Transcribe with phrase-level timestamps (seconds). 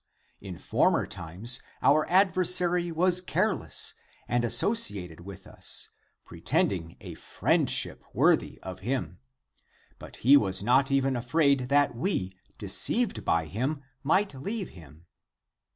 [0.39, 3.93] In former times our adver sary was careless
[4.27, 5.89] and associated with us,
[6.25, 9.19] pretending a friendship worthy of him.
[10.17, 15.05] He was not even afraid that we, deceived by him, might leave him.